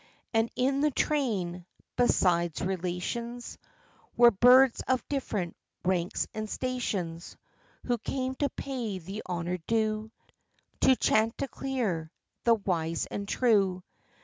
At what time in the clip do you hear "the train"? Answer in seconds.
0.81-1.63